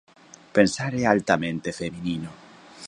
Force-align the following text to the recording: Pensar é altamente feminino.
Pensar 0.55 0.91
é 1.01 1.05
altamente 1.07 1.69
feminino. 1.79 2.31